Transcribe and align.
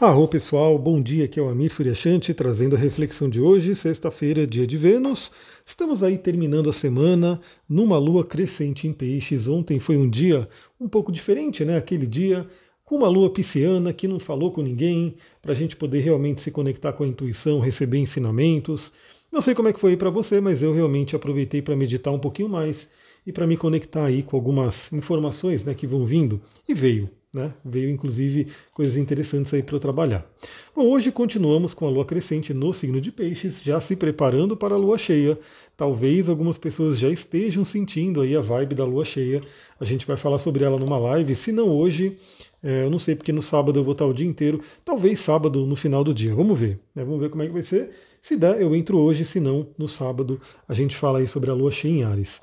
Arro 0.00 0.28
pessoal, 0.28 0.78
bom 0.78 1.02
dia, 1.02 1.24
aqui 1.24 1.40
é 1.40 1.42
o 1.42 1.48
Amir 1.48 1.72
Suryashanti 1.72 2.32
trazendo 2.32 2.76
a 2.76 2.78
reflexão 2.78 3.28
de 3.28 3.40
hoje, 3.40 3.74
sexta-feira, 3.74 4.46
dia 4.46 4.64
de 4.64 4.76
Vênus. 4.76 5.32
Estamos 5.66 6.04
aí 6.04 6.16
terminando 6.16 6.70
a 6.70 6.72
semana 6.72 7.40
numa 7.68 7.98
lua 7.98 8.24
crescente 8.24 8.86
em 8.86 8.92
peixes. 8.92 9.48
Ontem 9.48 9.80
foi 9.80 9.96
um 9.96 10.08
dia 10.08 10.48
um 10.80 10.88
pouco 10.88 11.10
diferente, 11.10 11.64
né? 11.64 11.76
Aquele 11.76 12.06
dia 12.06 12.46
com 12.84 12.98
uma 12.98 13.08
lua 13.08 13.28
pisciana 13.28 13.92
que 13.92 14.06
não 14.06 14.20
falou 14.20 14.52
com 14.52 14.62
ninguém, 14.62 15.16
para 15.42 15.50
a 15.50 15.56
gente 15.56 15.74
poder 15.74 15.98
realmente 15.98 16.42
se 16.42 16.52
conectar 16.52 16.92
com 16.92 17.02
a 17.02 17.08
intuição, 17.08 17.58
receber 17.58 17.98
ensinamentos. 17.98 18.92
Não 19.32 19.42
sei 19.42 19.52
como 19.52 19.66
é 19.66 19.72
que 19.72 19.80
foi 19.80 19.96
para 19.96 20.10
você, 20.10 20.40
mas 20.40 20.62
eu 20.62 20.72
realmente 20.72 21.16
aproveitei 21.16 21.60
para 21.60 21.74
meditar 21.74 22.14
um 22.14 22.20
pouquinho 22.20 22.48
mais 22.48 22.88
e 23.26 23.32
para 23.32 23.48
me 23.48 23.56
conectar 23.56 24.04
aí 24.04 24.22
com 24.22 24.36
algumas 24.36 24.92
informações 24.92 25.64
né, 25.64 25.74
que 25.74 25.88
vão 25.88 26.06
vindo. 26.06 26.40
E 26.68 26.72
veio. 26.72 27.10
Né? 27.32 27.52
Veio 27.62 27.90
inclusive 27.90 28.46
coisas 28.72 28.96
interessantes 28.96 29.52
aí 29.52 29.62
para 29.62 29.76
eu 29.76 29.80
trabalhar. 29.80 30.26
Bom, 30.74 30.86
hoje 30.86 31.12
continuamos 31.12 31.74
com 31.74 31.86
a 31.86 31.90
lua 31.90 32.06
crescente 32.06 32.54
no 32.54 32.72
signo 32.72 33.02
de 33.02 33.12
Peixes, 33.12 33.62
já 33.62 33.78
se 33.80 33.94
preparando 33.94 34.56
para 34.56 34.74
a 34.74 34.78
lua 34.78 34.96
cheia. 34.96 35.38
Talvez 35.76 36.28
algumas 36.30 36.56
pessoas 36.56 36.98
já 36.98 37.10
estejam 37.10 37.66
sentindo 37.66 38.22
aí 38.22 38.34
a 38.34 38.40
vibe 38.40 38.74
da 38.74 38.84
lua 38.86 39.04
cheia. 39.04 39.42
A 39.78 39.84
gente 39.84 40.06
vai 40.06 40.16
falar 40.16 40.38
sobre 40.38 40.64
ela 40.64 40.78
numa 40.78 40.98
live, 40.98 41.34
se 41.34 41.52
não 41.52 41.68
hoje, 41.68 42.16
é, 42.62 42.84
eu 42.84 42.90
não 42.90 42.98
sei 42.98 43.14
porque 43.14 43.32
no 43.32 43.42
sábado 43.42 43.78
eu 43.78 43.84
vou 43.84 43.92
estar 43.92 44.06
o 44.06 44.14
dia 44.14 44.26
inteiro, 44.26 44.62
talvez 44.82 45.20
sábado 45.20 45.66
no 45.66 45.76
final 45.76 46.02
do 46.02 46.14
dia. 46.14 46.34
Vamos 46.34 46.58
ver, 46.58 46.80
né? 46.94 47.04
vamos 47.04 47.20
ver 47.20 47.28
como 47.28 47.42
é 47.42 47.46
que 47.46 47.52
vai 47.52 47.62
ser. 47.62 47.90
Se 48.22 48.36
der, 48.36 48.60
eu 48.60 48.74
entro 48.74 48.98
hoje, 48.98 49.26
se 49.26 49.38
não, 49.38 49.68
no 49.76 49.86
sábado 49.86 50.40
a 50.66 50.72
gente 50.72 50.96
fala 50.96 51.18
aí 51.18 51.28
sobre 51.28 51.50
a 51.50 51.54
lua 51.54 51.70
cheia 51.70 51.92
em 51.92 52.04
Ares. 52.04 52.40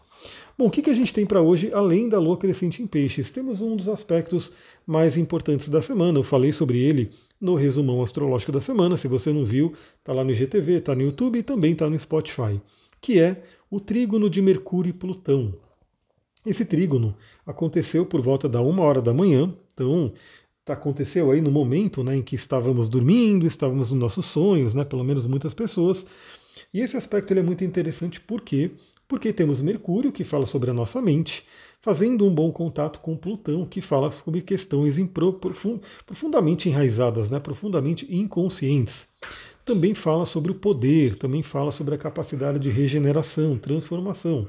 Bom, 0.57 0.67
o 0.67 0.71
que, 0.71 0.81
que 0.81 0.89
a 0.89 0.93
gente 0.93 1.13
tem 1.13 1.25
para 1.25 1.41
hoje, 1.41 1.71
além 1.73 2.07
da 2.07 2.19
lua 2.19 2.37
crescente 2.37 2.81
em 2.81 2.87
peixes? 2.87 3.31
Temos 3.31 3.61
um 3.61 3.75
dos 3.75 3.89
aspectos 3.89 4.51
mais 4.85 5.17
importantes 5.17 5.69
da 5.69 5.81
semana. 5.81 6.19
Eu 6.19 6.23
falei 6.23 6.51
sobre 6.51 6.79
ele 6.79 7.11
no 7.39 7.55
resumão 7.55 8.01
astrológico 8.01 8.51
da 8.51 8.61
semana. 8.61 8.97
Se 8.97 9.07
você 9.07 9.31
não 9.33 9.43
viu, 9.43 9.73
está 9.99 10.13
lá 10.13 10.23
no 10.23 10.31
IGTV, 10.31 10.73
está 10.73 10.95
no 10.95 11.01
YouTube 11.01 11.39
e 11.39 11.43
também 11.43 11.73
está 11.73 11.89
no 11.89 11.99
Spotify, 11.99 12.61
que 13.01 13.19
é 13.19 13.43
o 13.69 13.79
trígono 13.79 14.29
de 14.29 14.41
Mercúrio 14.41 14.89
e 14.89 14.93
Plutão. 14.93 15.53
Esse 16.45 16.63
trígono 16.63 17.15
aconteceu 17.45 18.05
por 18.05 18.21
volta 18.21 18.47
da 18.47 18.61
uma 18.61 18.83
hora 18.83 19.01
da 19.01 19.13
manhã, 19.13 19.53
então 19.73 20.13
aconteceu 20.73 21.31
aí 21.31 21.41
no 21.41 21.51
momento 21.51 22.03
né, 22.03 22.15
em 22.15 22.21
que 22.21 22.35
estávamos 22.35 22.87
dormindo, 22.87 23.45
estávamos 23.45 23.91
nos 23.91 23.99
nossos 23.99 24.25
sonhos, 24.25 24.73
né, 24.73 24.83
pelo 24.83 25.03
menos 25.03 25.25
muitas 25.25 25.53
pessoas. 25.53 26.05
E 26.73 26.81
esse 26.81 26.95
aspecto 26.97 27.31
ele 27.31 27.39
é 27.39 27.43
muito 27.43 27.63
interessante 27.63 28.21
porque 28.21 28.71
porque 29.07 29.31
temos 29.31 29.61
Mercúrio, 29.61 30.11
que 30.11 30.23
fala 30.23 30.45
sobre 30.45 30.71
a 30.71 30.73
nossa 30.73 31.01
mente, 31.01 31.45
fazendo 31.81 32.25
um 32.25 32.33
bom 32.33 32.51
contato 32.51 32.99
com 32.99 33.15
Plutão, 33.15 33.65
que 33.65 33.81
fala 33.81 34.11
sobre 34.11 34.41
questões 34.41 34.95
profundamente 36.05 36.67
enraizadas, 36.67 37.29
né, 37.29 37.39
profundamente 37.39 38.07
inconscientes. 38.13 39.07
Também 39.63 39.93
fala 39.93 40.25
sobre 40.25 40.51
o 40.51 40.55
poder, 40.55 41.15
também 41.15 41.43
fala 41.43 41.71
sobre 41.71 41.95
a 41.95 41.97
capacidade 41.97 42.59
de 42.59 42.69
regeneração, 42.69 43.57
transformação. 43.57 44.47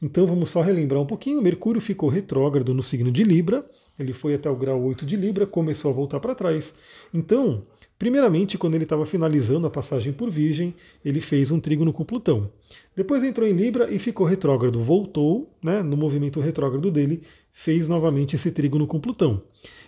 Então 0.00 0.26
vamos 0.26 0.50
só 0.50 0.60
relembrar 0.60 1.00
um 1.00 1.06
pouquinho. 1.06 1.40
Mercúrio 1.40 1.80
ficou 1.80 2.08
retrógrado 2.08 2.74
no 2.74 2.82
signo 2.82 3.10
de 3.10 3.24
Libra, 3.24 3.64
ele 3.98 4.12
foi 4.12 4.34
até 4.34 4.50
o 4.50 4.56
grau 4.56 4.82
8 4.82 5.06
de 5.06 5.16
Libra, 5.16 5.46
começou 5.46 5.90
a 5.90 5.94
voltar 5.94 6.20
para 6.20 6.34
trás. 6.34 6.74
Então, 7.14 7.64
Primeiramente, 7.98 8.58
quando 8.58 8.74
ele 8.74 8.84
estava 8.84 9.06
finalizando 9.06 9.66
a 9.66 9.70
passagem 9.70 10.12
por 10.12 10.30
Virgem, 10.30 10.74
ele 11.02 11.20
fez 11.20 11.50
um 11.50 11.58
trígono 11.58 11.94
com 11.94 12.04
Plutão. 12.04 12.50
Depois 12.94 13.24
entrou 13.24 13.48
em 13.48 13.54
Libra 13.54 13.90
e 13.90 13.98
ficou 13.98 14.26
retrógrado, 14.26 14.82
voltou, 14.82 15.50
né, 15.62 15.82
no 15.82 15.96
movimento 15.96 16.38
retrógrado 16.38 16.90
dele, 16.90 17.22
fez 17.52 17.88
novamente 17.88 18.36
esse 18.36 18.50
trígono 18.50 18.86
com 18.86 19.00
Plutão. 19.00 19.42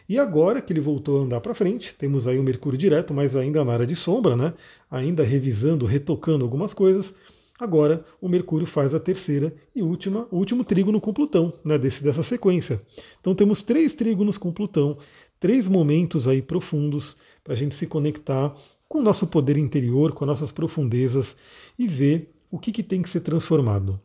E 0.09 0.19
agora 0.19 0.62
que 0.62 0.73
ele 0.73 0.81
voltou 0.81 1.20
a 1.20 1.25
andar 1.25 1.42
para 1.42 1.55
frente, 1.55 1.95
temos 1.98 2.27
aí 2.27 2.39
o 2.39 2.42
Mercúrio 2.42 2.78
direto, 2.78 3.12
mas 3.12 3.37
ainda 3.37 3.62
na 3.62 3.75
área 3.75 3.87
de 3.87 3.95
sombra, 3.95 4.34
né, 4.34 4.55
ainda 4.91 5.22
revisando, 5.22 5.84
retocando 5.84 6.45
algumas 6.45 6.72
coisas. 6.72 7.15
Agora 7.59 8.05
o 8.20 8.28
Mercúrio 8.28 8.67
faz 8.67 8.95
a 8.95 9.00
terceira 9.00 9.53
e 9.75 9.83
última, 9.83 10.27
o 10.31 10.37
último 10.37 10.65
trígono 10.65 11.00
com 11.00 11.12
Plutão, 11.12 11.53
né, 11.62 11.77
desse, 11.77 12.03
dessa 12.03 12.22
sequência. 12.22 12.81
Então 13.21 13.34
temos 13.34 13.60
três 13.60 13.94
trígonos 13.94 14.38
com 14.38 14.53
Plutão, 14.53 14.97
três 15.38 15.69
momentos 15.69 16.26
aí 16.26 16.43
profundos 16.43 17.16
para 17.43 17.54
a 17.54 17.56
gente 17.56 17.75
se 17.75 17.87
conectar 17.87 18.54
com 18.88 18.99
o 18.99 19.03
nosso 19.03 19.26
poder 19.26 19.56
interior, 19.56 20.12
com 20.12 20.25
as 20.25 20.28
nossas 20.28 20.53
profundezas 20.53 21.37
e 21.78 21.87
ver 21.87 22.32
o 22.50 22.59
que, 22.59 22.72
que 22.72 22.82
tem 22.82 23.03
que 23.03 23.10
ser 23.10 23.21
transformado. 23.21 24.00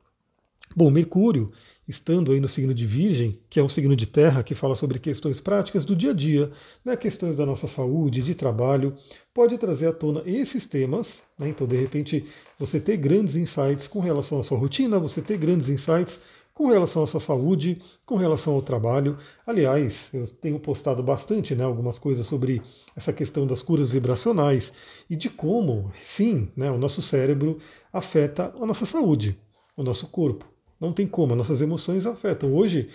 Bom, 0.76 0.90
Mercúrio, 0.90 1.52
estando 1.88 2.32
aí 2.32 2.40
no 2.40 2.48
signo 2.48 2.74
de 2.74 2.86
Virgem, 2.86 3.40
que 3.50 3.60
é 3.60 3.64
um 3.64 3.70
signo 3.70 3.96
de 3.96 4.08
terra 4.08 4.42
que 4.42 4.56
fala 4.56 4.76
sobre 4.76 4.98
questões 4.98 5.40
práticas 5.40 5.86
do 5.86 5.96
dia 5.96 6.12
a 6.12 6.14
dia, 6.14 6.52
né, 6.84 6.98
questões 6.98 7.38
da 7.38 7.46
nossa 7.46 7.68
saúde, 7.68 8.24
de 8.24 8.34
trabalho, 8.34 8.96
pode 9.34 9.58
trazer 9.58 9.88
à 9.88 9.94
tona 9.94 10.24
esses 10.26 10.66
temas. 10.66 11.22
Né, 11.38 11.50
então, 11.50 11.68
de 11.68 11.78
repente, 11.78 12.26
você 12.58 12.80
ter 12.80 12.98
grandes 12.98 13.36
insights 13.36 13.88
com 13.88 14.00
relação 14.00 14.40
à 14.40 14.44
sua 14.44 14.58
rotina, 14.58 15.00
você 15.00 15.22
ter 15.22 15.38
grandes 15.38 15.70
insights 15.70 16.20
com 16.54 16.68
relação 16.68 17.04
à 17.04 17.08
sua 17.08 17.20
saúde, 17.20 17.82
com 18.06 18.16
relação 18.16 18.54
ao 18.54 18.62
trabalho. 18.62 19.18
Aliás, 19.46 20.10
eu 20.14 20.28
tenho 20.28 20.60
postado 20.60 21.02
bastante 21.02 21.56
né, 21.56 21.64
algumas 21.64 21.98
coisas 21.98 22.26
sobre 22.26 22.62
essa 22.96 23.12
questão 23.12 23.48
das 23.48 23.64
curas 23.64 23.90
vibracionais 23.90 24.72
e 25.10 25.16
de 25.16 25.30
como, 25.30 25.92
sim, 26.04 26.50
né, 26.56 26.70
o 26.70 26.78
nosso 26.78 27.02
cérebro 27.02 27.58
afeta 27.92 28.54
a 28.60 28.66
nossa 28.66 28.86
saúde, 28.86 29.40
o 29.76 29.84
nosso 29.84 30.08
corpo. 30.08 30.46
Não 30.80 30.94
tem 30.94 31.08
como, 31.08 31.34
as 31.34 31.38
nossas 31.38 31.62
emoções 31.62 32.06
afetam. 32.06 32.54
Hoje, 32.54 32.90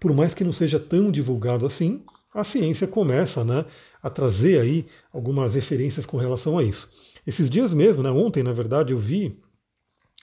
por 0.00 0.12
mais 0.12 0.34
que 0.34 0.44
não 0.44 0.52
seja 0.52 0.80
tão 0.80 1.10
divulgado 1.10 1.64
assim, 1.64 2.00
a 2.34 2.42
ciência 2.42 2.86
começa 2.86 3.44
né, 3.44 3.64
a 4.02 4.10
trazer 4.10 4.60
aí 4.60 4.86
algumas 5.12 5.54
referências 5.54 6.04
com 6.04 6.16
relação 6.16 6.58
a 6.58 6.64
isso. 6.64 6.90
Esses 7.26 7.48
dias 7.48 7.72
mesmo, 7.72 8.02
né, 8.02 8.10
ontem, 8.10 8.42
na 8.42 8.52
verdade, 8.52 8.92
eu 8.92 8.98
vi 8.98 9.40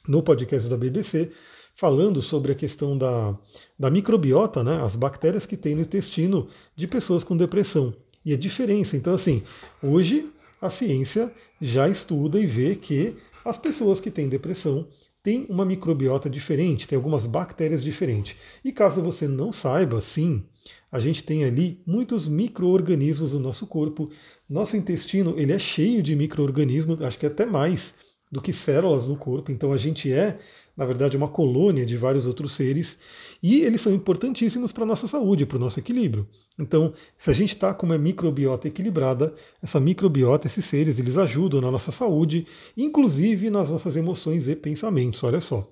no 0.07 0.21
podcast 0.21 0.69
da 0.69 0.77
BBC 0.77 1.31
falando 1.75 2.21
sobre 2.21 2.51
a 2.51 2.55
questão 2.55 2.97
da, 2.97 3.37
da 3.77 3.89
microbiota, 3.89 4.63
né, 4.63 4.81
as 4.83 4.95
bactérias 4.95 5.45
que 5.45 5.57
tem 5.57 5.75
no 5.75 5.81
intestino 5.81 6.47
de 6.75 6.87
pessoas 6.87 7.23
com 7.23 7.35
depressão 7.35 7.93
e 8.23 8.33
a 8.33 8.37
diferença. 8.37 8.95
Então, 8.95 9.13
assim, 9.13 9.43
hoje 9.81 10.31
a 10.61 10.69
ciência 10.69 11.31
já 11.59 11.89
estuda 11.89 12.39
e 12.39 12.45
vê 12.45 12.75
que 12.75 13.15
as 13.43 13.57
pessoas 13.57 13.99
que 13.99 14.11
têm 14.11 14.29
depressão 14.29 14.87
têm 15.21 15.45
uma 15.49 15.65
microbiota 15.65 16.29
diferente, 16.29 16.87
tem 16.87 16.95
algumas 16.95 17.25
bactérias 17.25 17.83
diferentes. 17.83 18.35
E 18.63 18.71
caso 18.71 19.01
você 19.01 19.27
não 19.27 19.51
saiba, 19.51 20.01
sim, 20.01 20.43
a 20.91 20.99
gente 20.99 21.23
tem 21.23 21.43
ali 21.43 21.81
muitos 21.85 22.27
micro-organismos 22.27 23.33
no 23.33 23.39
nosso 23.39 23.65
corpo. 23.65 24.09
Nosso 24.49 24.77
intestino 24.77 25.33
ele 25.37 25.53
é 25.53 25.59
cheio 25.59 26.03
de 26.03 26.15
micro-organismos, 26.15 27.01
acho 27.01 27.17
que 27.17 27.25
até 27.25 27.45
mais 27.45 27.93
do 28.33 28.41
que 28.41 28.51
células 28.51 29.07
no 29.07 29.15
corpo. 29.15 29.51
Então 29.51 29.71
a 29.71 29.77
gente 29.77 30.11
é, 30.11 30.39
na 30.75 30.85
verdade, 30.85 31.15
uma 31.15 31.27
colônia 31.27 31.85
de 31.85 31.95
vários 31.95 32.25
outros 32.25 32.53
seres 32.53 32.97
e 33.43 33.61
eles 33.61 33.79
são 33.79 33.93
importantíssimos 33.93 34.71
para 34.71 34.83
a 34.83 34.87
nossa 34.87 35.07
saúde, 35.07 35.45
para 35.45 35.57
o 35.57 35.59
nosso 35.59 35.79
equilíbrio. 35.79 36.27
Então, 36.57 36.93
se 37.15 37.29
a 37.29 37.33
gente 37.33 37.53
está 37.53 37.71
com 37.75 37.85
uma 37.85 37.97
microbiota 37.97 38.67
equilibrada, 38.67 39.35
essa 39.61 39.79
microbiota, 39.79 40.47
esses 40.47 40.65
seres, 40.65 40.97
eles 40.97 41.15
ajudam 41.15 41.61
na 41.61 41.69
nossa 41.69 41.91
saúde, 41.91 42.47
inclusive 42.75 43.51
nas 43.51 43.69
nossas 43.69 43.95
emoções 43.95 44.47
e 44.47 44.55
pensamentos. 44.55 45.23
Olha 45.23 45.39
só. 45.39 45.71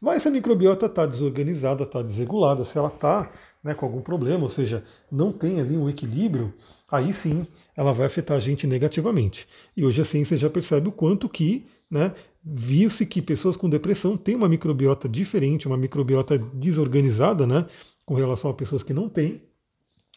Mas 0.00 0.22
se 0.22 0.28
a 0.28 0.30
microbiota 0.30 0.86
está 0.86 1.04
desorganizada, 1.04 1.82
está 1.82 2.00
desregulada, 2.00 2.64
se 2.64 2.78
ela 2.78 2.88
está 2.88 3.30
né, 3.62 3.74
com 3.74 3.84
algum 3.84 4.00
problema, 4.00 4.44
ou 4.44 4.48
seja, 4.48 4.82
não 5.10 5.30
tem 5.30 5.60
ali 5.60 5.76
um 5.76 5.90
equilíbrio, 5.90 6.54
aí 6.90 7.12
sim 7.12 7.46
ela 7.76 7.92
vai 7.92 8.06
afetar 8.06 8.36
a 8.36 8.40
gente 8.40 8.66
negativamente. 8.66 9.46
E 9.76 9.84
hoje 9.84 10.00
a 10.00 10.04
ciência 10.06 10.38
já 10.38 10.48
percebe 10.48 10.88
o 10.88 10.92
quanto 10.92 11.28
que 11.28 11.66
né, 11.90 12.14
viu-se 12.44 13.06
que 13.06 13.22
pessoas 13.22 13.56
com 13.56 13.68
depressão 13.68 14.16
têm 14.16 14.34
uma 14.34 14.48
microbiota 14.48 15.08
diferente, 15.08 15.66
uma 15.66 15.76
microbiota 15.76 16.38
desorganizada, 16.38 17.46
né, 17.46 17.66
com 18.04 18.14
relação 18.14 18.50
a 18.50 18.54
pessoas 18.54 18.82
que 18.82 18.92
não 18.92 19.08
têm, 19.08 19.42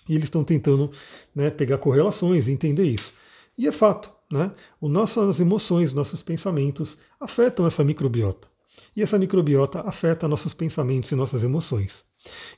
e 0.08 0.14
eles 0.14 0.26
estão 0.26 0.44
tentando 0.44 0.92
né, 1.36 1.50
pegar 1.50 1.78
correlações 1.78 2.48
e 2.48 2.52
entender 2.52 2.86
isso. 2.86 3.14
E 3.58 3.68
é 3.68 3.72
fato, 3.72 4.12
né, 4.32 4.52
as 4.82 4.90
nossas 4.90 5.40
emoções, 5.40 5.94
nossos 5.94 6.22
pensamentos 6.22 6.98
afetam 7.20 7.68
essa 7.68 7.84
microbiota. 7.84 8.48
E 8.96 9.02
essa 9.02 9.20
microbiota 9.20 9.82
afeta 9.82 10.28
nossos 10.28 10.54
pensamentos 10.54 11.12
e 11.12 11.16
nossas 11.16 11.44
emoções. 11.44 12.04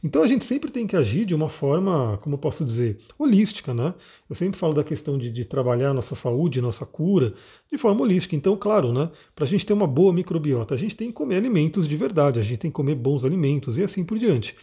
Então 0.03 0.21
a 0.21 0.27
gente 0.27 0.45
sempre 0.45 0.71
tem 0.71 0.85
que 0.85 0.95
agir 0.95 1.25
de 1.25 1.33
uma 1.33 1.49
forma, 1.49 2.17
como 2.21 2.35
eu 2.35 2.39
posso 2.39 2.65
dizer, 2.65 2.99
holística, 3.17 3.73
né? 3.73 3.93
Eu 4.29 4.35
sempre 4.35 4.59
falo 4.59 4.73
da 4.73 4.83
questão 4.83 5.17
de, 5.17 5.31
de 5.31 5.45
trabalhar 5.45 5.93
nossa 5.93 6.15
saúde, 6.15 6.61
nossa 6.61 6.85
cura, 6.85 7.33
de 7.71 7.77
forma 7.77 8.01
holística. 8.01 8.35
Então, 8.35 8.57
claro, 8.57 8.91
né? 8.91 9.09
Para 9.35 9.45
a 9.45 9.47
gente 9.47 9.65
ter 9.65 9.73
uma 9.73 9.87
boa 9.87 10.11
microbiota, 10.11 10.75
a 10.75 10.77
gente 10.77 10.95
tem 10.95 11.07
que 11.07 11.13
comer 11.13 11.37
alimentos 11.37 11.87
de 11.87 11.95
verdade, 11.95 12.39
a 12.39 12.43
gente 12.43 12.57
tem 12.59 12.71
que 12.71 12.75
comer 12.75 12.95
bons 12.95 13.23
alimentos 13.23 13.77
e 13.77 13.83
assim 13.83 14.03
por 14.03 14.19
diante. 14.19 14.55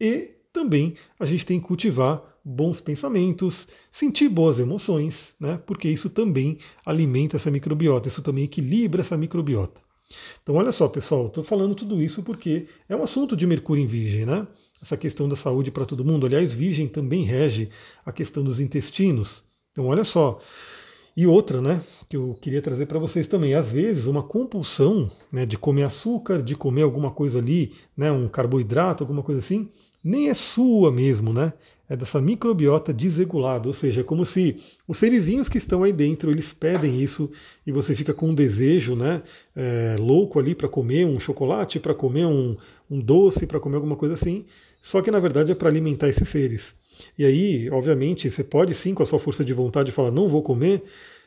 E 0.00 0.30
também 0.52 0.94
a 1.18 1.24
gente 1.24 1.44
tem 1.44 1.58
que 1.58 1.66
cultivar 1.66 2.22
bons 2.44 2.80
pensamentos, 2.80 3.66
sentir 3.90 4.28
boas 4.28 4.58
emoções, 4.58 5.34
né? 5.40 5.58
Porque 5.66 5.88
isso 5.88 6.10
também 6.10 6.58
alimenta 6.84 7.36
essa 7.36 7.50
microbiota, 7.50 8.06
isso 8.06 8.22
também 8.22 8.44
equilibra 8.44 9.00
essa 9.00 9.16
microbiota. 9.16 9.83
Então, 10.42 10.56
olha 10.56 10.72
só, 10.72 10.88
pessoal, 10.88 11.26
estou 11.26 11.42
falando 11.42 11.74
tudo 11.74 12.02
isso 12.02 12.22
porque 12.22 12.66
é 12.88 12.94
um 12.94 13.02
assunto 13.02 13.36
de 13.36 13.46
Mercúrio 13.46 13.82
em 13.82 13.86
Virgem, 13.86 14.26
né? 14.26 14.46
essa 14.84 14.96
questão 14.98 15.26
da 15.26 15.34
saúde 15.34 15.70
para 15.70 15.86
todo 15.86 16.04
mundo. 16.04 16.26
Aliás, 16.26 16.52
Virgem 16.52 16.86
também 16.86 17.22
rege 17.22 17.70
a 18.04 18.12
questão 18.12 18.44
dos 18.44 18.60
intestinos. 18.60 19.42
Então, 19.72 19.86
olha 19.86 20.04
só. 20.04 20.38
E 21.16 21.26
outra, 21.26 21.60
né, 21.60 21.80
que 22.08 22.16
eu 22.16 22.36
queria 22.40 22.60
trazer 22.60 22.86
para 22.86 22.98
vocês 22.98 23.28
também, 23.28 23.54
às 23.54 23.70
vezes 23.70 24.06
uma 24.06 24.22
compulsão, 24.22 25.10
né, 25.30 25.46
de 25.46 25.56
comer 25.56 25.84
açúcar, 25.84 26.42
de 26.42 26.56
comer 26.56 26.82
alguma 26.82 27.10
coisa 27.10 27.38
ali, 27.38 27.72
né, 27.96 28.10
um 28.10 28.28
carboidrato, 28.28 29.04
alguma 29.04 29.22
coisa 29.22 29.38
assim, 29.38 29.70
nem 30.04 30.28
é 30.28 30.34
sua 30.34 30.92
mesmo, 30.92 31.32
né? 31.32 31.54
É 31.88 31.96
dessa 31.96 32.20
microbiota 32.20 32.92
desregulada, 32.92 33.66
ou 33.66 33.72
seja, 33.74 34.00
é 34.00 34.04
como 34.04 34.24
se 34.24 34.56
os 34.88 34.98
serizinhos 34.98 35.48
que 35.48 35.58
estão 35.58 35.82
aí 35.82 35.92
dentro 35.92 36.30
eles 36.30 36.52
pedem 36.52 37.02
isso 37.02 37.30
e 37.66 37.72
você 37.72 37.94
fica 37.94 38.14
com 38.14 38.30
um 38.30 38.34
desejo, 38.34 38.96
né, 38.96 39.22
é, 39.54 39.96
louco 39.98 40.38
ali 40.38 40.54
para 40.54 40.66
comer 40.66 41.04
um 41.04 41.20
chocolate, 41.20 41.78
para 41.78 41.94
comer 41.94 42.24
um, 42.24 42.56
um 42.90 43.00
doce, 43.00 43.46
para 43.46 43.60
comer 43.60 43.76
alguma 43.76 43.96
coisa 43.96 44.14
assim. 44.14 44.46
Só 44.80 45.02
que 45.02 45.10
na 45.10 45.20
verdade 45.20 45.52
é 45.52 45.54
para 45.54 45.68
alimentar 45.68 46.08
esses 46.08 46.28
seres. 46.28 46.74
E 47.18 47.24
aí, 47.24 47.70
obviamente, 47.70 48.30
você 48.30 48.42
pode 48.42 48.74
sim, 48.74 48.94
com 48.94 49.02
a 49.02 49.06
sua 49.06 49.18
força 49.18 49.44
de 49.44 49.52
vontade, 49.52 49.92
falar 49.92 50.10
não 50.10 50.28
vou 50.28 50.42
comer, 50.42 50.82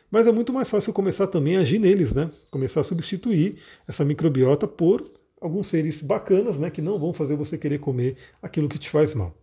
mas 0.10 0.26
é 0.26 0.32
muito 0.32 0.54
mais 0.54 0.70
fácil 0.70 0.94
começar 0.94 1.28
também 1.28 1.58
a 1.58 1.60
agir 1.60 1.80
neles, 1.80 2.14
né? 2.14 2.32
Começar 2.50 2.82
a 2.82 2.84
substituir 2.84 3.58
essa 3.88 4.06
microbiota 4.06 4.68
por 4.68 5.04
alguns 5.42 5.68
seres 5.68 6.02
bacanas, 6.02 6.58
né, 6.58 6.70
que 6.70 6.82
não 6.82 6.98
vão 6.98 7.14
fazer 7.14 7.36
você 7.36 7.58
querer 7.58 7.80
comer 7.80 8.18
aquilo 8.42 8.70
que 8.70 8.80
te 8.80 8.90
faz 8.90 9.14
mal. 9.14 9.36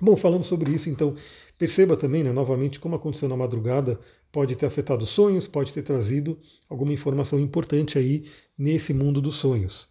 Bom, 0.00 0.16
falando 0.16 0.42
sobre 0.42 0.72
isso, 0.72 0.88
então, 0.90 1.14
perceba 1.58 1.96
também, 1.96 2.24
né, 2.24 2.32
novamente, 2.32 2.80
como 2.80 2.96
aconteceu 2.96 3.28
na 3.28 3.36
madrugada, 3.36 4.00
pode 4.32 4.56
ter 4.56 4.66
afetado 4.66 5.06
sonhos, 5.06 5.46
pode 5.46 5.72
ter 5.72 5.82
trazido 5.82 6.38
alguma 6.68 6.92
informação 6.92 7.38
importante 7.38 7.98
aí 7.98 8.24
nesse 8.58 8.92
mundo 8.92 9.20
dos 9.20 9.36
sonhos. 9.36 9.88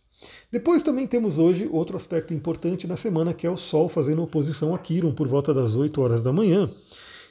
Depois 0.52 0.84
também 0.84 1.08
temos 1.08 1.40
hoje 1.40 1.68
outro 1.72 1.96
aspecto 1.96 2.34
importante 2.34 2.86
na 2.86 2.98
semana, 2.98 3.34
que 3.34 3.48
é 3.48 3.50
o 3.50 3.58
Sol 3.58 3.90
fazendo 3.90 4.22
oposição 4.22 4.76
a 4.76 4.80
Quiron 4.80 5.14
por 5.14 5.28
volta 5.28 5.54
das 5.54 5.76
8 5.76 6.00
horas 6.02 6.22
da 6.22 6.34
manhã. 6.34 6.70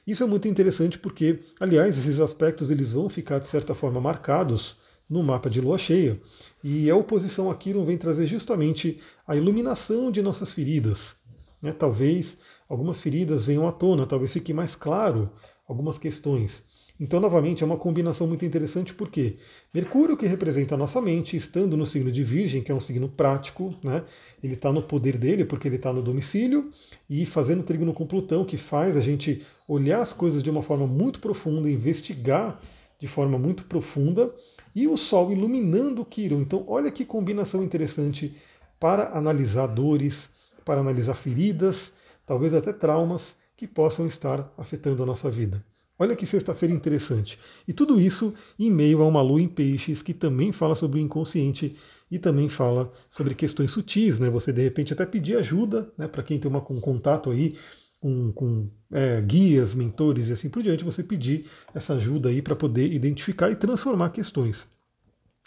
Isso 0.06 0.25
é 0.25 0.26
muito 0.26 0.49
interessante 0.49 0.99
porque, 0.99 1.41
aliás, 1.61 1.99
esses 1.99 2.19
aspectos 2.19 2.70
eles 2.70 2.93
vão 2.93 3.08
ficar 3.08 3.38
de 3.38 3.47
certa 3.47 3.75
forma 3.75 4.00
marcados 4.00 4.76
no 5.11 5.23
mapa 5.23 5.51
de 5.51 5.61
lua 5.61 5.77
cheia. 5.77 6.21
E 6.62 6.89
a 6.89 6.95
oposição 6.95 7.51
a 7.51 7.55
Quiron 7.57 7.85
vem 7.85 7.99
trazer 7.99 8.27
justamente 8.29 9.01
a 9.27 9.35
iluminação 9.35 10.11
de 10.11 10.23
nossas 10.23 10.53
feridas. 10.53 11.17
Né? 11.61 11.73
Talvez 11.73 12.39
algumas 12.69 13.01
feridas 13.01 13.45
venham 13.45 13.67
à 13.67 13.73
tona, 13.73 14.07
talvez 14.07 14.33
fique 14.33 14.55
mais 14.55 14.77
claro 14.77 15.31
algumas 15.67 15.99
questões. 15.99 16.62
Então, 17.01 17.19
novamente, 17.19 17.62
é 17.62 17.67
uma 17.67 17.79
combinação 17.79 18.27
muito 18.27 18.45
interessante 18.45 18.93
porque 18.93 19.37
Mercúrio, 19.73 20.19
que 20.19 20.27
representa 20.27 20.75
a 20.75 20.79
nossa 20.79 21.01
mente, 21.01 21.35
estando 21.35 21.75
no 21.75 21.87
signo 21.87 22.12
de 22.12 22.23
Virgem, 22.23 22.62
que 22.62 22.71
é 22.71 22.75
um 22.75 22.81
signo 22.81 23.09
prático, 23.09 23.75
né? 23.83 24.05
ele 24.45 24.53
está 24.53 24.71
no 24.71 24.83
poder 24.83 25.17
dele 25.17 25.47
porque 25.47 25.67
ele 25.67 25.77
está 25.77 25.95
no 25.95 26.03
domicílio, 26.03 26.71
e 27.09 27.25
fazendo 27.25 27.62
trígono 27.62 27.95
com 27.95 28.07
Plutão, 28.07 28.45
que 28.45 28.59
faz 28.59 28.99
a 28.99 29.01
gente 29.01 29.43
olhar 29.67 30.03
as 30.03 30.12
coisas 30.12 30.43
de 30.43 30.51
uma 30.51 30.62
forma 30.62 30.87
muito 30.87 31.21
profunda, 31.21 31.71
investigar 31.71 32.61
de 32.99 33.09
forma 33.09 33.39
muito 33.39 33.65
profunda, 33.65 34.31
e 34.75 34.87
o 34.87 34.97
Sol 34.97 35.33
iluminando 35.33 36.03
o 36.03 36.05
Quiron. 36.05 36.41
Então, 36.41 36.65
olha 36.67 36.91
que 36.91 37.05
combinação 37.05 37.63
interessante 37.63 38.37
para 38.79 39.17
analisar 39.17 39.67
dores, 39.67 40.31
para 40.65 40.81
analisar 40.81 41.15
feridas, 41.15 41.93
talvez 42.25 42.55
até 42.55 42.73
traumas 42.73 43.37
que 43.57 43.67
possam 43.67 44.07
estar 44.07 44.53
afetando 44.57 45.03
a 45.03 45.07
nossa 45.07 45.31
vida. 45.31 45.65
Olha 45.99 46.17
que 46.17 46.25
sexta-feira 46.25 46.75
interessante. 46.75 47.39
E 47.69 47.75
tudo 47.75 48.01
isso 48.01 48.33
em 48.59 48.71
meio 48.71 49.03
a 49.03 49.07
uma 49.07 49.21
lua 49.21 49.43
em 49.43 49.49
peixes 49.49 50.01
que 50.01 50.15
também 50.15 50.51
fala 50.51 50.75
sobre 50.75 50.99
o 50.99 51.03
inconsciente 51.03 51.77
e 52.11 52.19
também 52.19 52.49
fala 52.49 52.91
sobre 53.11 53.35
questões 53.35 53.71
sutis, 53.71 54.19
né? 54.19 54.31
Você 54.31 54.51
de 54.51 54.63
repente 54.63 54.95
até 54.95 55.05
pedir 55.05 55.37
ajuda, 55.37 55.93
né? 55.99 56.09
Para 56.09 56.23
quem 56.23 56.39
tem 56.39 56.51
uma, 56.51 56.65
um 56.71 56.81
contato 56.81 57.31
aí 57.31 57.55
com, 58.00 58.32
com 58.32 58.69
é, 58.91 59.20
guias, 59.20 59.75
mentores 59.75 60.29
e 60.29 60.32
assim 60.32 60.49
por 60.49 60.62
diante, 60.62 60.85
você 60.85 61.02
pedir 61.02 61.47
essa 61.75 61.94
ajuda 61.94 62.31
aí 62.31 62.41
para 62.41 62.56
poder 62.56 62.91
identificar 62.93 63.50
e 63.50 63.56
transformar 63.56 64.11
questões. 64.11 64.67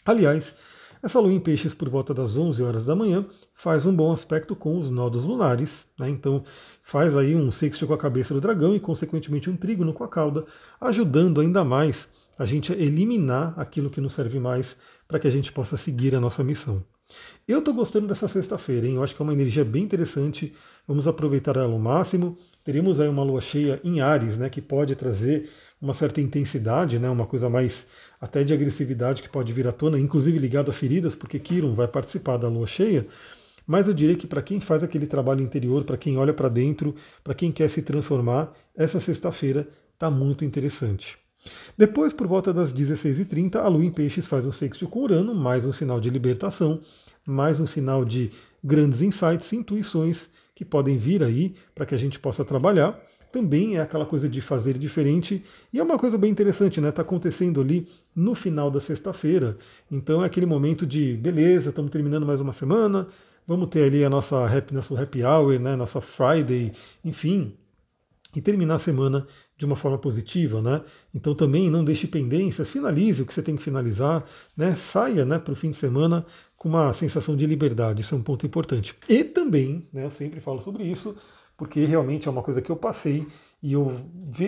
Aliás, 0.05 0.53
essa 1.01 1.19
lua 1.19 1.33
em 1.33 1.39
peixes 1.39 1.73
por 1.73 1.89
volta 1.89 2.13
das 2.13 2.37
11 2.37 2.61
horas 2.63 2.85
da 2.85 2.95
manhã 2.95 3.25
faz 3.53 3.85
um 3.85 3.93
bom 3.93 4.11
aspecto 4.11 4.55
com 4.55 4.77
os 4.77 4.89
nodos 4.89 5.25
lunares, 5.25 5.87
né? 5.99 6.07
então 6.07 6.43
faz 6.81 7.17
aí 7.17 7.35
um 7.35 7.51
sexto 7.51 7.87
com 7.87 7.93
a 7.93 7.97
cabeça 7.97 8.33
do 8.33 8.39
dragão 8.39 8.75
e 8.75 8.79
consequentemente 8.79 9.49
um 9.49 9.57
trígono 9.57 9.93
com 9.93 10.03
a 10.03 10.07
cauda, 10.07 10.45
ajudando 10.79 11.41
ainda 11.41 11.63
mais 11.63 12.07
a 12.37 12.45
gente 12.45 12.71
a 12.71 12.75
eliminar 12.75 13.53
aquilo 13.59 13.89
que 13.89 14.01
não 14.01 14.09
serve 14.09 14.39
mais 14.39 14.77
para 15.07 15.19
que 15.19 15.27
a 15.27 15.31
gente 15.31 15.51
possa 15.51 15.75
seguir 15.75 16.15
a 16.15 16.19
nossa 16.19 16.43
missão. 16.43 16.83
Eu 17.45 17.59
estou 17.59 17.73
gostando 17.73 18.07
dessa 18.07 18.25
sexta-feira, 18.27 18.87
hein? 18.87 18.95
Eu 18.95 19.03
acho 19.03 19.13
que 19.13 19.21
é 19.21 19.25
uma 19.25 19.33
energia 19.33 19.65
bem 19.65 19.83
interessante. 19.83 20.53
Vamos 20.87 21.09
aproveitar 21.09 21.57
ela 21.57 21.73
ao 21.73 21.79
máximo. 21.79 22.37
Teremos 22.63 23.01
aí 23.01 23.09
uma 23.09 23.23
lua 23.23 23.41
cheia 23.41 23.81
em 23.83 23.99
Ares, 23.99 24.37
né? 24.37 24.49
Que 24.49 24.61
pode 24.61 24.95
trazer 24.95 25.49
uma 25.81 25.93
certa 25.93 26.21
intensidade, 26.21 26.97
né? 26.97 27.09
Uma 27.09 27.25
coisa 27.25 27.49
mais 27.49 27.85
até 28.21 28.45
de 28.45 28.53
agressividade 28.53 29.21
que 29.21 29.27
pode 29.27 29.51
vir 29.51 29.67
à 29.67 29.73
tona, 29.73 29.99
inclusive 29.99 30.39
ligado 30.39 30.71
a 30.71 30.73
feridas, 30.73 31.13
porque 31.13 31.37
Kiron 31.37 31.75
vai 31.75 31.87
participar 31.87 32.37
da 32.37 32.47
lua 32.47 32.65
cheia. 32.65 33.05
Mas 33.67 33.89
eu 33.89 33.93
diria 33.93 34.15
que 34.15 34.27
para 34.27 34.41
quem 34.41 34.61
faz 34.61 34.81
aquele 34.81 35.05
trabalho 35.05 35.41
interior, 35.41 35.83
para 35.83 35.97
quem 35.97 36.17
olha 36.17 36.33
para 36.33 36.47
dentro, 36.47 36.95
para 37.23 37.33
quem 37.33 37.51
quer 37.51 37.69
se 37.69 37.81
transformar, 37.81 38.53
essa 38.73 39.01
sexta-feira 39.01 39.67
está 39.93 40.09
muito 40.09 40.45
interessante. 40.45 41.22
Depois, 41.77 42.13
por 42.13 42.27
volta 42.27 42.53
das 42.53 42.73
16h30, 42.73 43.55
a 43.55 43.67
Lua 43.67 43.85
em 43.85 43.91
Peixes 43.91 44.27
faz 44.27 44.45
um 44.45 44.51
sexto 44.51 44.87
com 44.87 45.01
Urano, 45.01 45.33
mais 45.35 45.65
um 45.65 45.73
sinal 45.73 45.99
de 45.99 46.09
libertação, 46.09 46.79
mais 47.25 47.59
um 47.59 47.65
sinal 47.65 48.05
de 48.05 48.31
grandes 48.63 49.01
insights, 49.01 49.51
intuições 49.53 50.29
que 50.55 50.63
podem 50.63 50.97
vir 50.97 51.23
aí 51.23 51.55
para 51.73 51.85
que 51.85 51.95
a 51.95 51.97
gente 51.97 52.19
possa 52.19 52.45
trabalhar 52.45 52.99
também 53.33 53.77
é 53.77 53.81
aquela 53.81 54.05
coisa 54.05 54.29
de 54.29 54.39
fazer 54.39 54.77
diferente. 54.77 55.43
E 55.73 55.79
é 55.79 55.83
uma 55.83 55.97
coisa 55.97 56.19
bem 56.19 56.29
interessante, 56.29 56.79
né? 56.79 56.89
Está 56.89 57.01
acontecendo 57.01 57.59
ali 57.59 57.87
no 58.15 58.35
final 58.35 58.69
da 58.69 58.79
sexta-feira. 58.79 59.57
Então 59.91 60.23
é 60.23 60.27
aquele 60.27 60.45
momento 60.45 60.85
de 60.85 61.17
beleza, 61.17 61.69
estamos 61.69 61.91
terminando 61.91 62.27
mais 62.27 62.39
uma 62.39 62.53
semana, 62.53 63.07
vamos 63.47 63.69
ter 63.69 63.85
ali 63.85 64.05
a 64.05 64.09
nossa 64.09 64.45
happy, 64.45 64.75
nosso 64.75 64.95
happy 64.95 65.23
hour, 65.23 65.59
né? 65.59 65.75
Nossa 65.75 65.99
Friday, 65.99 66.73
enfim. 67.03 67.57
E 68.35 68.41
terminar 68.41 68.75
a 68.75 68.79
semana 68.79 69.25
de 69.57 69.65
uma 69.65 69.75
forma 69.75 69.97
positiva, 69.97 70.61
né? 70.61 70.81
Então 71.13 71.35
também 71.35 71.69
não 71.69 71.85
deixe 71.85 72.07
pendências, 72.07 72.69
finalize 72.69 73.21
o 73.21 73.25
que 73.25 73.33
você 73.33 73.43
tem 73.43 73.55
que 73.55 73.63
finalizar, 73.63 74.23
né? 74.57 74.75
Saia 74.75 75.25
né, 75.25 75.37
para 75.37 75.53
o 75.53 75.55
fim 75.55 75.69
de 75.69 75.77
semana 75.77 76.25
com 76.57 76.69
uma 76.69 76.93
sensação 76.93 77.35
de 77.35 77.45
liberdade, 77.45 78.01
isso 78.01 78.15
é 78.15 78.17
um 78.17 78.23
ponto 78.23 78.45
importante. 78.45 78.95
E 79.09 79.23
também, 79.23 79.87
né, 79.91 80.05
eu 80.05 80.11
sempre 80.11 80.39
falo 80.39 80.61
sobre 80.61 80.83
isso, 80.83 81.15
porque 81.57 81.83
realmente 81.85 82.27
é 82.27 82.31
uma 82.31 82.41
coisa 82.41 82.61
que 82.61 82.71
eu 82.71 82.75
passei 82.75 83.27
e 83.61 83.73
eu 83.73 83.91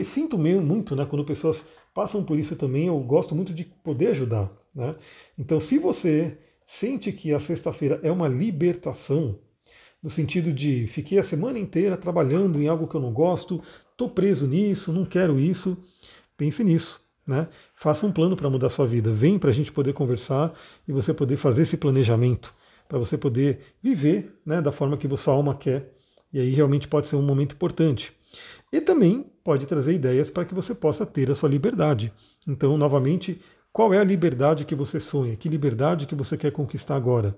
sinto 0.06 0.38
muito, 0.38 0.96
né, 0.96 1.06
quando 1.06 1.26
pessoas 1.26 1.66
passam 1.94 2.24
por 2.24 2.38
isso 2.38 2.56
também, 2.56 2.88
eu 2.88 3.00
gosto 3.00 3.36
muito 3.36 3.54
de 3.54 3.64
poder 3.64 4.08
ajudar, 4.08 4.52
né? 4.74 4.96
Então, 5.38 5.60
se 5.62 5.78
você 5.78 6.38
sente 6.66 7.12
que 7.12 7.34
a 7.34 7.40
sexta-feira 7.40 8.00
é 8.04 8.12
uma 8.12 8.28
libertação, 8.28 9.40
no 10.06 10.12
sentido 10.12 10.54
de 10.54 10.86
fiquei 10.86 11.18
a 11.18 11.24
semana 11.24 11.58
inteira 11.58 11.98
trabalhando 11.98 12.62
em 12.62 12.68
algo 12.68 12.88
que 12.88 12.94
eu 12.94 13.02
não 13.02 13.12
gosto, 13.12 13.60
estou 13.90 14.08
preso 14.08 14.46
nisso, 14.46 14.94
não 14.94 15.04
quero 15.04 15.40
isso, 15.40 15.76
pense 16.38 16.64
nisso. 16.64 17.02
Né? 17.26 17.48
Faça 17.74 18.06
um 18.06 18.12
plano 18.12 18.36
para 18.36 18.48
mudar 18.48 18.70
sua 18.70 18.86
vida. 18.86 19.12
Vem 19.12 19.40
para 19.40 19.50
a 19.50 19.54
gente 19.54 19.72
poder 19.72 19.94
conversar 19.94 20.54
e 20.88 20.92
você 20.92 21.12
poder 21.12 21.38
fazer 21.38 21.64
esse 21.64 21.76
planejamento, 21.76 22.54
para 22.88 23.00
você 23.00 23.18
poder 23.18 23.58
viver 23.82 24.32
né, 24.46 24.62
da 24.62 24.72
forma 24.72 24.96
que 24.96 25.18
sua 25.18 25.34
alma 25.34 25.56
quer 25.56 25.92
e 26.32 26.40
aí 26.40 26.52
realmente 26.52 26.88
pode 26.88 27.08
ser 27.08 27.16
um 27.16 27.24
momento 27.24 27.56
importante. 27.56 28.14
E 28.72 28.80
também 28.80 29.26
pode 29.44 29.66
trazer 29.66 29.96
ideias 29.96 30.30
para 30.30 30.46
que 30.46 30.54
você 30.54 30.76
possa 30.76 31.04
ter 31.04 31.32
a 31.32 31.36
sua 31.36 31.50
liberdade. 31.50 32.14
Então, 32.48 32.78
novamente, 32.78 33.42
qual 33.74 33.92
é 33.92 33.98
a 33.98 34.04
liberdade 34.04 34.66
que 34.66 34.76
você 34.76 35.00
sonha? 35.00 35.36
Que 35.36 35.50
liberdade 35.50 36.06
que 36.06 36.14
você 36.14 36.38
quer 36.38 36.52
conquistar 36.52 36.96
agora? 36.96 37.36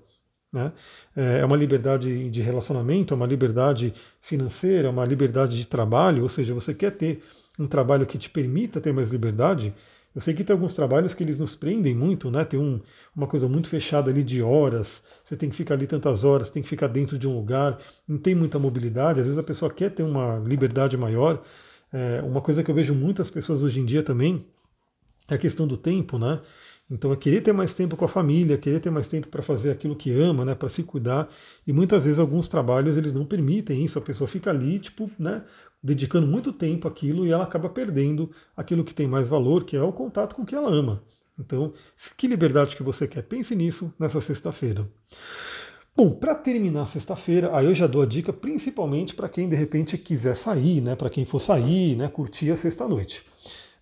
Né? 0.52 0.72
É 1.14 1.44
uma 1.44 1.56
liberdade 1.56 2.30
de 2.30 2.40
relacionamento, 2.40 3.12
é 3.12 3.16
uma 3.16 3.26
liberdade 3.26 3.92
financeira, 4.20 4.88
é 4.88 4.90
uma 4.90 5.04
liberdade 5.04 5.56
de 5.56 5.66
trabalho, 5.66 6.22
ou 6.22 6.28
seja, 6.28 6.54
você 6.54 6.72
quer 6.72 6.92
ter 6.92 7.22
um 7.58 7.66
trabalho 7.66 8.06
que 8.06 8.16
te 8.16 8.30
permita 8.30 8.80
ter 8.80 8.92
mais 8.92 9.10
liberdade, 9.10 9.74
eu 10.14 10.20
sei 10.20 10.34
que 10.34 10.42
tem 10.42 10.54
alguns 10.54 10.74
trabalhos 10.74 11.14
que 11.14 11.22
eles 11.22 11.38
nos 11.38 11.54
prendem 11.54 11.94
muito, 11.94 12.30
né? 12.30 12.44
Tem 12.44 12.58
um, 12.58 12.80
uma 13.14 13.26
coisa 13.26 13.48
muito 13.48 13.68
fechada 13.68 14.10
ali 14.10 14.24
de 14.24 14.42
horas, 14.42 15.02
você 15.22 15.36
tem 15.36 15.50
que 15.50 15.54
ficar 15.54 15.74
ali 15.74 15.86
tantas 15.86 16.24
horas, 16.24 16.50
tem 16.50 16.62
que 16.62 16.68
ficar 16.68 16.88
dentro 16.88 17.18
de 17.18 17.28
um 17.28 17.36
lugar, 17.36 17.78
não 18.06 18.18
tem 18.18 18.34
muita 18.34 18.58
mobilidade, 18.58 19.20
às 19.20 19.26
vezes 19.26 19.38
a 19.38 19.44
pessoa 19.44 19.70
quer 19.70 19.90
ter 19.90 20.02
uma 20.02 20.38
liberdade 20.38 20.96
maior. 20.96 21.42
É, 21.92 22.20
uma 22.22 22.40
coisa 22.40 22.64
que 22.64 22.70
eu 22.70 22.74
vejo 22.74 22.94
muitas 22.94 23.30
pessoas 23.30 23.62
hoje 23.62 23.80
em 23.80 23.84
dia 23.84 24.02
também 24.02 24.44
é 25.28 25.34
a 25.34 25.38
questão 25.38 25.66
do 25.66 25.76
tempo, 25.76 26.18
né? 26.18 26.40
Então 26.90 27.12
é 27.12 27.16
querer 27.16 27.42
ter 27.42 27.52
mais 27.52 27.74
tempo 27.74 27.96
com 27.96 28.04
a 28.04 28.08
família, 28.08 28.56
querer 28.56 28.80
ter 28.80 28.90
mais 28.90 29.06
tempo 29.08 29.28
para 29.28 29.42
fazer 29.42 29.70
aquilo 29.70 29.94
que 29.94 30.10
ama, 30.12 30.44
né, 30.44 30.54
para 30.54 30.68
se 30.68 30.82
cuidar. 30.82 31.28
E 31.66 31.72
muitas 31.72 32.04
vezes 32.04 32.18
alguns 32.18 32.48
trabalhos 32.48 32.96
eles 32.96 33.12
não 33.12 33.26
permitem 33.26 33.84
isso, 33.84 33.98
a 33.98 34.02
pessoa 34.02 34.26
fica 34.26 34.50
ali, 34.50 34.78
tipo, 34.78 35.10
né, 35.18 35.44
dedicando 35.82 36.26
muito 36.26 36.52
tempo 36.52 36.88
àquilo 36.88 37.26
e 37.26 37.30
ela 37.30 37.44
acaba 37.44 37.68
perdendo 37.68 38.30
aquilo 38.56 38.84
que 38.84 38.94
tem 38.94 39.06
mais 39.06 39.28
valor, 39.28 39.64
que 39.64 39.76
é 39.76 39.82
o 39.82 39.92
contato 39.92 40.34
com 40.34 40.42
o 40.42 40.46
que 40.46 40.54
ela 40.54 40.70
ama. 40.70 41.02
Então, 41.38 41.72
que 42.16 42.26
liberdade 42.26 42.74
que 42.74 42.82
você 42.82 43.06
quer? 43.06 43.22
Pense 43.22 43.54
nisso 43.54 43.92
nessa 43.98 44.20
sexta-feira. 44.20 44.88
Bom, 45.94 46.12
para 46.12 46.34
terminar 46.34 46.86
sexta-feira, 46.86 47.56
aí 47.56 47.66
eu 47.66 47.74
já 47.74 47.86
dou 47.86 48.02
a 48.02 48.06
dica 48.06 48.32
principalmente 48.32 49.14
para 49.14 49.28
quem 49.28 49.48
de 49.48 49.56
repente 49.56 49.98
quiser 49.98 50.36
sair, 50.36 50.80
né? 50.80 50.94
Para 50.94 51.10
quem 51.10 51.24
for 51.24 51.40
sair, 51.40 51.96
né? 51.96 52.08
Curtir 52.08 52.50
a 52.50 52.56
sexta-noite. 52.56 53.24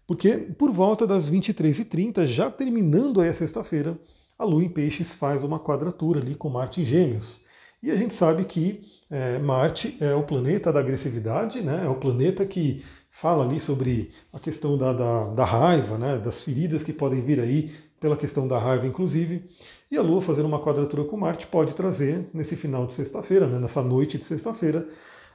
Porque 0.07 0.37
por 0.37 0.71
volta 0.71 1.07
das 1.07 1.29
23h30, 1.29 2.27
já 2.27 2.51
terminando 2.51 3.21
aí 3.21 3.29
a 3.29 3.35
sexta-feira, 3.35 3.99
a 4.39 4.45
Lua 4.45 4.63
em 4.63 4.69
Peixes 4.69 5.13
faz 5.13 5.43
uma 5.43 5.59
quadratura 5.59 6.21
ali 6.21 6.35
com 6.35 6.49
Marte 6.49 6.81
em 6.81 6.85
Gêmeos. 6.85 7.41
E 7.83 7.91
a 7.91 7.97
gente 7.97 8.15
sabe 8.15 8.45
que 8.45 8.83
é, 9.11 9.39
Marte 9.39 9.97
é 10.01 10.15
o 10.15 10.23
planeta 10.23 10.73
da 10.73 10.81
agressividade, 10.81 11.61
né? 11.61 11.83
é 11.85 11.89
o 11.89 11.97
planeta 11.97 12.45
que 12.45 12.85
fala 13.11 13.45
ali 13.45 13.59
sobre 13.59 14.11
a 14.33 14.39
questão 14.39 14.77
da, 14.77 14.93
da, 14.93 15.25
da 15.29 15.45
raiva, 15.45 15.99
né? 15.99 16.19
das 16.19 16.43
feridas 16.43 16.83
que 16.83 16.93
podem 16.93 17.23
vir 17.23 17.41
aí 17.41 17.73
pela 18.01 18.17
questão 18.17 18.47
da 18.47 18.59
raiva, 18.59 18.87
inclusive. 18.87 19.49
E 19.91 19.97
a 19.97 20.03
Lua 20.03 20.21
fazendo 20.21 20.47
uma 20.47 20.63
quadratura 20.63 21.05
com 21.05 21.17
Marte 21.17 21.47
pode 21.47 21.75
trazer, 21.75 22.29
nesse 22.33 22.57
final 22.57 22.87
de 22.87 22.95
sexta-feira, 22.95 23.47
né? 23.47 23.59
nessa 23.59 23.83
noite 23.83 24.19
de 24.19 24.25
sexta-feira, 24.25 24.87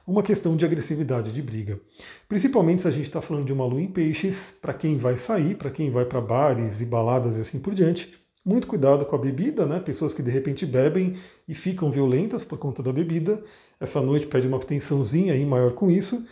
uma 0.06 0.22
questão 0.22 0.56
de 0.56 0.64
agressividade, 0.64 1.32
de 1.32 1.42
briga. 1.42 1.80
Principalmente 2.28 2.82
se 2.82 2.88
a 2.88 2.90
gente 2.90 3.06
está 3.06 3.22
falando 3.22 3.46
de 3.46 3.52
uma 3.52 3.64
lua 3.64 3.80
em 3.80 3.86
peixes, 3.86 4.52
para 4.60 4.74
quem 4.74 4.98
vai 4.98 5.16
sair, 5.16 5.56
para 5.56 5.70
quem 5.70 5.90
vai 5.90 6.04
para 6.04 6.20
bares 6.20 6.80
e 6.80 6.84
baladas 6.84 7.36
e 7.36 7.40
assim 7.40 7.58
por 7.60 7.74
diante. 7.74 8.12
Muito 8.44 8.66
cuidado 8.66 9.06
com 9.06 9.14
a 9.14 9.18
bebida, 9.18 9.66
né? 9.66 9.78
Pessoas 9.78 10.12
que 10.12 10.22
de 10.22 10.30
repente 10.30 10.66
bebem 10.66 11.14
e 11.46 11.54
ficam 11.54 11.90
violentas 11.92 12.42
por 12.42 12.58
conta 12.58 12.82
da 12.82 12.92
bebida. 12.92 13.42
Essa 13.78 14.00
noite 14.00 14.26
pede 14.26 14.48
uma 14.48 14.56
atençãozinha 14.56 15.32
aí 15.32 15.46
maior 15.46 15.72
com 15.72 15.90
isso. 15.90 16.26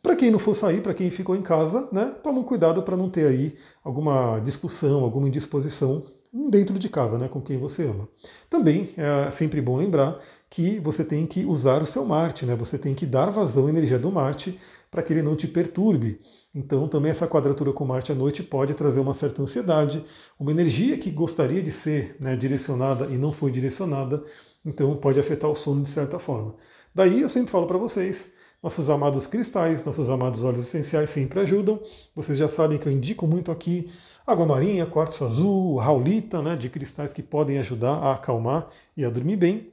Para 0.00 0.14
quem 0.14 0.30
não 0.30 0.38
for 0.38 0.54
sair, 0.54 0.80
para 0.80 0.94
quem 0.94 1.10
ficou 1.10 1.34
em 1.34 1.42
casa, 1.42 1.88
né? 1.92 2.14
Toma 2.22 2.38
um 2.38 2.44
cuidado 2.44 2.82
para 2.84 2.96
não 2.96 3.10
ter 3.10 3.26
aí 3.26 3.56
alguma 3.82 4.38
discussão, 4.38 5.02
alguma 5.02 5.26
indisposição 5.26 6.04
dentro 6.32 6.78
de 6.78 6.88
casa, 6.88 7.18
né, 7.18 7.28
com 7.28 7.40
quem 7.40 7.58
você 7.58 7.84
ama. 7.84 8.08
Também 8.50 8.90
é 8.96 9.30
sempre 9.30 9.60
bom 9.60 9.76
lembrar 9.76 10.18
que 10.50 10.78
você 10.80 11.04
tem 11.04 11.26
que 11.26 11.44
usar 11.44 11.82
o 11.82 11.86
seu 11.86 12.04
Marte, 12.04 12.46
né? 12.46 12.54
Você 12.56 12.78
tem 12.78 12.94
que 12.94 13.06
dar 13.06 13.30
vazão 13.30 13.66
à 13.66 13.70
energia 13.70 13.98
do 13.98 14.10
Marte 14.10 14.58
para 14.90 15.02
que 15.02 15.12
ele 15.12 15.22
não 15.22 15.36
te 15.36 15.46
perturbe. 15.46 16.20
Então, 16.54 16.88
também 16.88 17.10
essa 17.10 17.26
quadratura 17.26 17.72
com 17.72 17.84
Marte 17.84 18.12
à 18.12 18.14
noite 18.14 18.42
pode 18.42 18.74
trazer 18.74 19.00
uma 19.00 19.14
certa 19.14 19.42
ansiedade, 19.42 20.04
uma 20.38 20.50
energia 20.50 20.96
que 20.96 21.10
gostaria 21.10 21.62
de 21.62 21.70
ser 21.70 22.16
né, 22.18 22.36
direcionada 22.36 23.06
e 23.06 23.18
não 23.18 23.32
foi 23.32 23.50
direcionada, 23.50 24.22
então 24.64 24.96
pode 24.96 25.20
afetar 25.20 25.50
o 25.50 25.54
sono 25.54 25.82
de 25.82 25.90
certa 25.90 26.18
forma. 26.18 26.54
Daí 26.94 27.20
eu 27.20 27.28
sempre 27.28 27.50
falo 27.50 27.66
para 27.66 27.78
vocês, 27.78 28.32
nossos 28.62 28.90
amados 28.90 29.26
cristais, 29.26 29.84
nossos 29.84 30.10
amados 30.10 30.42
óleos 30.42 30.66
essenciais 30.66 31.10
sempre 31.10 31.40
ajudam. 31.40 31.80
Vocês 32.14 32.36
já 32.36 32.48
sabem 32.48 32.78
que 32.78 32.88
eu 32.88 32.92
indico 32.92 33.26
muito 33.26 33.52
aqui 33.52 33.88
água 34.28 34.44
marinha, 34.44 34.84
quartzo 34.84 35.24
azul, 35.24 35.76
raulita, 35.76 36.42
né, 36.42 36.54
de 36.54 36.68
cristais 36.68 37.12
que 37.12 37.22
podem 37.22 37.58
ajudar 37.58 37.94
a 37.94 38.12
acalmar 38.12 38.68
e 38.96 39.04
a 39.04 39.10
dormir 39.10 39.36
bem. 39.36 39.72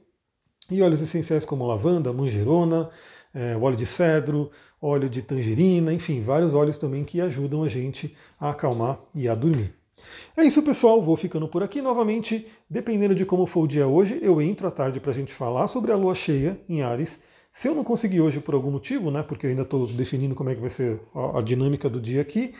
E 0.70 0.82
óleos 0.82 1.02
essenciais 1.02 1.44
como 1.44 1.66
lavanda, 1.66 2.12
manjerona, 2.12 2.88
é, 3.34 3.56
óleo 3.56 3.76
de 3.76 3.86
cedro, 3.86 4.50
óleo 4.80 5.08
de 5.08 5.20
tangerina, 5.22 5.92
enfim, 5.92 6.22
vários 6.22 6.54
óleos 6.54 6.78
também 6.78 7.04
que 7.04 7.20
ajudam 7.20 7.62
a 7.62 7.68
gente 7.68 8.16
a 8.40 8.50
acalmar 8.50 8.98
e 9.14 9.28
a 9.28 9.34
dormir. 9.34 9.74
É 10.36 10.42
isso, 10.42 10.62
pessoal. 10.62 11.02
Vou 11.02 11.16
ficando 11.16 11.48
por 11.48 11.62
aqui 11.62 11.80
novamente. 11.80 12.46
Dependendo 12.68 13.14
de 13.14 13.24
como 13.24 13.46
for 13.46 13.62
o 13.62 13.68
dia 13.68 13.86
hoje, 13.86 14.18
eu 14.22 14.40
entro 14.40 14.66
à 14.66 14.70
tarde 14.70 15.00
para 15.00 15.10
a 15.10 15.14
gente 15.14 15.32
falar 15.32 15.68
sobre 15.68 15.92
a 15.92 15.96
lua 15.96 16.14
cheia 16.14 16.60
em 16.68 16.82
Ares. 16.82 17.20
Se 17.52 17.68
eu 17.68 17.74
não 17.74 17.82
conseguir 17.82 18.20
hoje 18.20 18.38
por 18.38 18.54
algum 18.54 18.70
motivo, 18.70 19.10
né, 19.10 19.22
porque 19.22 19.46
eu 19.46 19.50
ainda 19.50 19.62
estou 19.62 19.86
definindo 19.86 20.34
como 20.34 20.50
é 20.50 20.54
que 20.54 20.60
vai 20.60 20.68
ser 20.68 21.00
a, 21.14 21.38
a 21.38 21.42
dinâmica 21.42 21.88
do 21.88 21.98
dia 21.98 22.20
aqui, 22.20 22.52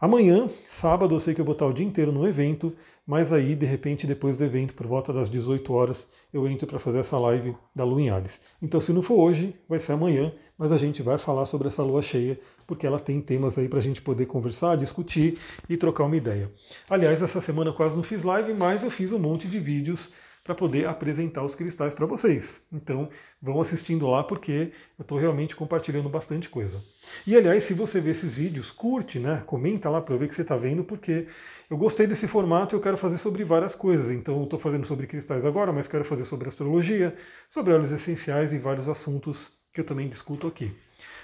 Amanhã, 0.00 0.48
sábado, 0.70 1.14
eu 1.14 1.20
sei 1.20 1.34
que 1.34 1.42
eu 1.42 1.44
vou 1.44 1.52
estar 1.52 1.66
o 1.66 1.74
dia 1.74 1.84
inteiro 1.84 2.10
no 2.10 2.26
evento, 2.26 2.74
mas 3.06 3.34
aí, 3.34 3.54
de 3.54 3.66
repente, 3.66 4.06
depois 4.06 4.34
do 4.34 4.42
evento, 4.42 4.72
por 4.72 4.86
volta 4.86 5.12
das 5.12 5.28
18 5.28 5.70
horas, 5.74 6.08
eu 6.32 6.48
entro 6.48 6.66
para 6.66 6.78
fazer 6.78 7.00
essa 7.00 7.18
live 7.18 7.54
da 7.76 7.84
Lua 7.84 8.00
em 8.00 8.08
Ares. 8.08 8.40
Então, 8.62 8.80
se 8.80 8.94
não 8.94 9.02
for 9.02 9.16
hoje, 9.16 9.54
vai 9.68 9.78
ser 9.78 9.92
amanhã, 9.92 10.32
mas 10.56 10.72
a 10.72 10.78
gente 10.78 11.02
vai 11.02 11.18
falar 11.18 11.44
sobre 11.44 11.68
essa 11.68 11.82
lua 11.82 12.00
cheia, 12.00 12.40
porque 12.66 12.86
ela 12.86 12.98
tem 12.98 13.20
temas 13.20 13.58
aí 13.58 13.68
para 13.68 13.78
a 13.78 13.82
gente 13.82 14.00
poder 14.00 14.24
conversar, 14.24 14.74
discutir 14.78 15.38
e 15.68 15.76
trocar 15.76 16.04
uma 16.04 16.16
ideia. 16.16 16.50
Aliás, 16.88 17.20
essa 17.20 17.38
semana 17.38 17.70
quase 17.70 17.94
não 17.94 18.02
fiz 18.02 18.22
live, 18.22 18.54
mas 18.54 18.82
eu 18.82 18.90
fiz 18.90 19.12
um 19.12 19.18
monte 19.18 19.48
de 19.48 19.58
vídeos 19.58 20.08
para 20.50 20.54
poder 20.56 20.88
apresentar 20.88 21.44
os 21.44 21.54
cristais 21.54 21.94
para 21.94 22.06
vocês. 22.06 22.60
Então, 22.72 23.08
vão 23.40 23.60
assistindo 23.60 24.08
lá 24.08 24.24
porque 24.24 24.72
eu 24.98 25.02
estou 25.02 25.16
realmente 25.16 25.54
compartilhando 25.54 26.08
bastante 26.08 26.48
coisa. 26.48 26.82
E 27.24 27.36
aliás, 27.36 27.62
se 27.62 27.72
você 27.72 28.00
vê 28.00 28.10
esses 28.10 28.32
vídeos, 28.32 28.72
curte, 28.72 29.20
né? 29.20 29.44
Comenta 29.46 29.88
lá 29.88 30.00
para 30.00 30.12
eu 30.12 30.18
ver 30.18 30.26
que 30.26 30.34
você 30.34 30.42
está 30.42 30.56
vendo, 30.56 30.82
porque 30.82 31.28
eu 31.70 31.76
gostei 31.76 32.04
desse 32.04 32.26
formato 32.26 32.74
e 32.74 32.76
eu 32.76 32.80
quero 32.80 32.96
fazer 32.96 33.18
sobre 33.18 33.44
várias 33.44 33.76
coisas. 33.76 34.10
Então, 34.10 34.42
estou 34.42 34.58
fazendo 34.58 34.84
sobre 34.84 35.06
cristais 35.06 35.46
agora, 35.46 35.72
mas 35.72 35.86
quero 35.86 36.04
fazer 36.04 36.24
sobre 36.24 36.48
astrologia, 36.48 37.14
sobre 37.48 37.72
óleos 37.72 37.92
essenciais 37.92 38.52
e 38.52 38.58
vários 38.58 38.88
assuntos 38.88 39.52
que 39.72 39.80
eu 39.82 39.84
também 39.84 40.08
discuto 40.08 40.48
aqui. 40.48 40.72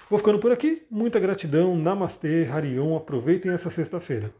Vou 0.09 0.21
ficando 0.21 0.39
por 0.39 0.53
aqui. 0.53 0.87
Muita 0.89 1.19
gratidão. 1.19 1.77
Namastê, 1.77 2.47
Harion. 2.49 2.97
Aproveitem 2.97 3.51
essa 3.51 3.71
sexta-feira. 3.71 4.33